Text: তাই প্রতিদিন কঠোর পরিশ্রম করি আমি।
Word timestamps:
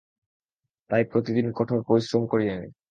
তাই 0.89 1.03
প্রতিদিন 1.11 1.47
কঠোর 1.55 1.79
পরিশ্রম 1.87 2.23
করি 2.27 2.45
আমি। 2.49 2.67